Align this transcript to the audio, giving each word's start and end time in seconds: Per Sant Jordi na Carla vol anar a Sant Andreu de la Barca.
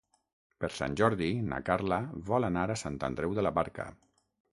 Per 0.63 0.69
Sant 0.77 0.95
Jordi 1.01 1.27
na 1.49 1.59
Carla 1.67 1.99
vol 2.31 2.47
anar 2.47 2.63
a 2.71 2.79
Sant 2.85 2.97
Andreu 3.09 3.37
de 3.41 3.45
la 3.49 3.53
Barca. 3.59 3.87